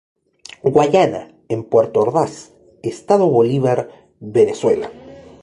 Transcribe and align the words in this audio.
Guayana, 0.63 1.21
en 1.47 1.63
Puerto 1.63 1.99
Ordaz, 1.99 2.53
estado 2.81 3.29
Bolívar, 3.29 3.87
Venezuela. 4.19 4.89